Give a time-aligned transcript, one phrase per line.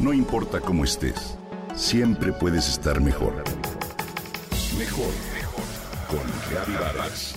[0.00, 1.36] No importa cómo estés,
[1.76, 3.44] siempre puedes estar mejor.
[4.78, 5.64] Mejor, mejor.
[6.08, 7.34] Con Reavivadas.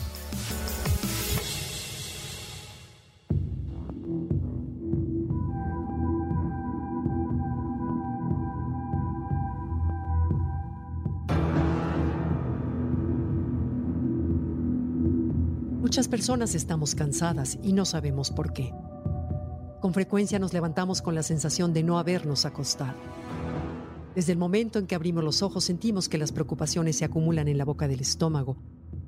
[15.81, 18.73] Muchas personas estamos cansadas y no sabemos por qué.
[19.83, 22.93] Con frecuencia nos levantamos con la sensación de no habernos acostado.
[24.15, 27.57] Desde el momento en que abrimos los ojos sentimos que las preocupaciones se acumulan en
[27.57, 28.55] la boca del estómago,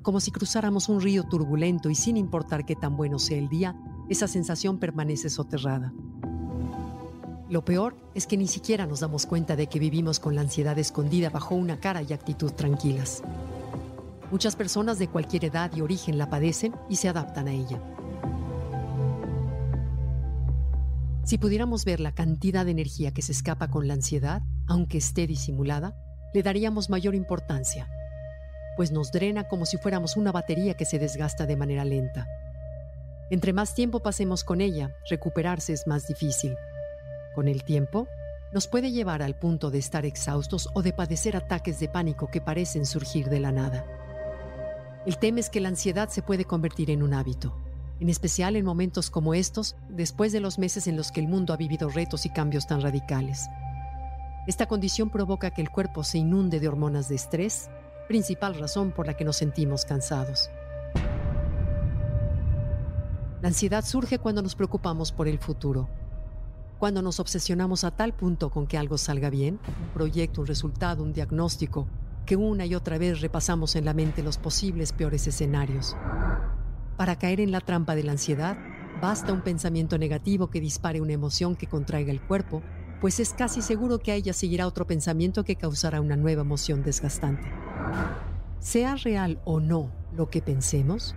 [0.02, 3.74] como si cruzáramos un río turbulento y sin importar qué tan bueno sea el día,
[4.10, 5.94] esa sensación permanece soterrada.
[7.48, 10.78] Lo peor es que ni siquiera nos damos cuenta de que vivimos con la ansiedad
[10.78, 13.22] escondida bajo una cara y actitud tranquilas.
[14.30, 17.80] Muchas personas de cualquier edad y origen la padecen y se adaptan a ella.
[21.26, 25.26] Si pudiéramos ver la cantidad de energía que se escapa con la ansiedad, aunque esté
[25.26, 25.96] disimulada,
[26.32, 27.88] le daríamos mayor importancia,
[28.76, 32.28] pues nos drena como si fuéramos una batería que se desgasta de manera lenta.
[33.28, 36.54] Entre más tiempo pasemos con ella, recuperarse es más difícil.
[37.34, 38.06] Con el tiempo,
[38.52, 42.40] nos puede llevar al punto de estar exhaustos o de padecer ataques de pánico que
[42.40, 43.84] parecen surgir de la nada.
[45.06, 47.65] El tema es que la ansiedad se puede convertir en un hábito,
[48.00, 51.52] en especial en momentos como estos, después de los meses en los que el mundo
[51.52, 53.48] ha vivido retos y cambios tan radicales.
[54.46, 57.68] Esta condición provoca que el cuerpo se inunde de hormonas de estrés,
[58.06, 60.50] principal razón por la que nos sentimos cansados.
[63.42, 65.88] La ansiedad surge cuando nos preocupamos por el futuro,
[66.78, 71.02] cuando nos obsesionamos a tal punto con que algo salga bien, un proyecto, un resultado,
[71.02, 71.86] un diagnóstico,
[72.26, 75.96] que una y otra vez repasamos en la mente los posibles peores escenarios.
[76.96, 78.56] Para caer en la trampa de la ansiedad,
[79.02, 82.62] basta un pensamiento negativo que dispare una emoción que contraiga el cuerpo,
[83.00, 86.82] pues es casi seguro que a ella seguirá otro pensamiento que causará una nueva emoción
[86.82, 87.44] desgastante.
[88.58, 91.14] Sea real o no lo que pensemos,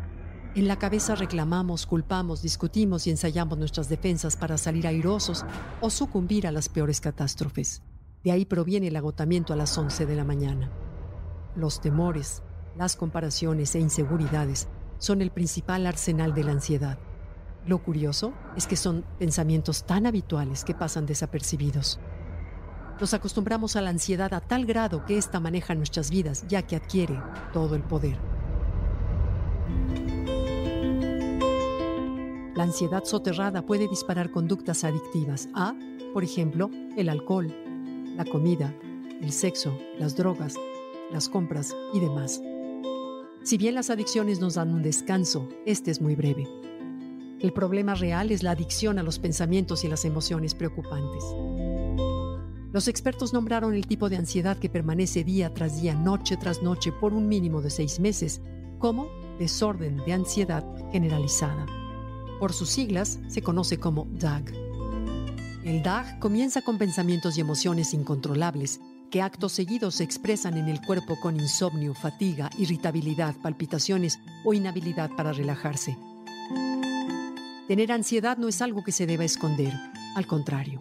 [0.56, 5.45] en la cabeza reclamamos, culpamos, discutimos y ensayamos nuestras defensas para salir airosos
[5.79, 7.84] o sucumbir a las peores catástrofes.
[8.23, 10.69] De ahí proviene el agotamiento a las 11 de la mañana.
[11.56, 12.41] Los temores,
[12.75, 14.68] las comparaciones e inseguridades
[14.99, 16.99] son el principal arsenal de la ansiedad.
[17.65, 21.99] Lo curioso es que son pensamientos tan habituales que pasan desapercibidos.
[22.99, 26.75] Nos acostumbramos a la ansiedad a tal grado que ésta maneja nuestras vidas ya que
[26.75, 27.19] adquiere
[27.53, 28.17] todo el poder.
[32.55, 35.73] La ansiedad soterrada puede disparar conductas adictivas a,
[36.13, 37.55] por ejemplo, el alcohol,
[38.17, 38.75] la comida,
[39.21, 40.55] el sexo, las drogas,
[41.09, 42.41] las compras y demás.
[43.44, 46.47] Si bien las adicciones nos dan un descanso, este es muy breve.
[47.39, 51.23] El problema real es la adicción a los pensamientos y las emociones preocupantes.
[52.73, 56.91] Los expertos nombraron el tipo de ansiedad que permanece día tras día, noche tras noche,
[56.91, 58.41] por un mínimo de seis meses,
[58.77, 59.07] como
[59.39, 61.66] desorden de ansiedad generalizada.
[62.39, 64.51] Por sus siglas, se conoce como DAG.
[65.63, 70.81] El DAG comienza con pensamientos y emociones incontrolables que actos seguidos se expresan en el
[70.81, 75.97] cuerpo con insomnio, fatiga, irritabilidad, palpitaciones o inhabilidad para relajarse.
[77.67, 79.73] Tener ansiedad no es algo que se deba esconder,
[80.15, 80.79] al contrario.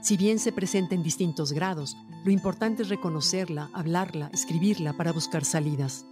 [0.00, 5.44] Si bien se presenta en distintos grados, lo importante es reconocerla, hablarla, escribirla para buscar
[5.44, 6.06] salidas.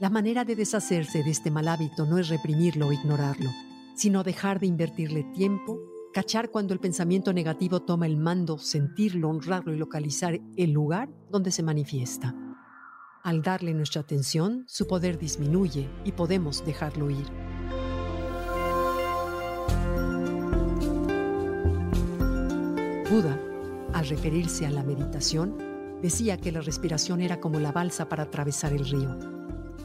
[0.00, 3.50] La manera de deshacerse de este mal hábito no es reprimirlo o ignorarlo,
[3.94, 5.78] sino dejar de invertirle tiempo,
[6.12, 11.52] Cachar cuando el pensamiento negativo toma el mando, sentirlo, honrarlo y localizar el lugar donde
[11.52, 12.34] se manifiesta.
[13.22, 17.26] Al darle nuestra atención, su poder disminuye y podemos dejarlo ir.
[23.08, 23.38] Buda,
[23.92, 25.58] al referirse a la meditación,
[26.02, 29.39] decía que la respiración era como la balsa para atravesar el río.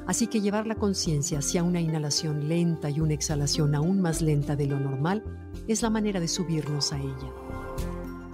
[0.08, 4.56] Así que llevar la conciencia hacia una inhalación lenta y una exhalación aún más lenta
[4.56, 5.24] de lo normal
[5.68, 7.34] es la manera de subirnos a ella.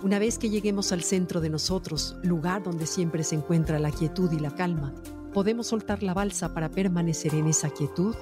[0.04, 4.32] Una vez que lleguemos al centro de nosotros, lugar donde siempre se encuentra la quietud
[4.32, 4.94] y la calma,
[5.34, 8.16] podemos soltar la balsa para permanecer en esa quietud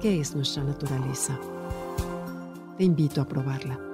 [0.00, 1.38] que es nuestra naturaleza.
[2.78, 3.93] Te invito a probarla.